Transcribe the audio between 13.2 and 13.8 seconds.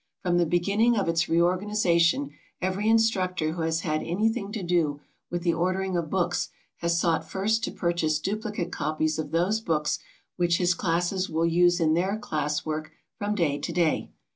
day to